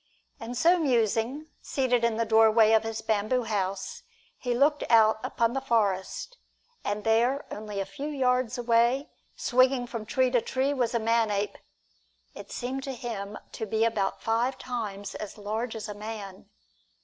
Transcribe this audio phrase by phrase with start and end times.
[0.39, 4.01] And so musing, seated in the doorway of his bamboo house,
[4.35, 6.39] he looked out upon the forest,
[6.83, 11.29] and there only a few yards away, swinging from tree to tree, was a man
[11.29, 11.55] ape.
[12.33, 16.49] It seemed to him to be about five times as large as a man.